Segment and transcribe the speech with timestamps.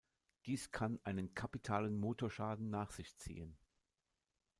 [0.47, 3.55] Dies kann einen kapitalen Motorschaden nach sich ziehen.